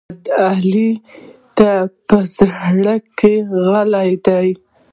احمد؛ 0.03 0.25
علي 0.47 0.89
ته 1.57 1.69
په 2.07 2.17
زړه 2.61 2.95
کې 3.17 3.33
غل 3.65 3.93
دی. 4.25 4.47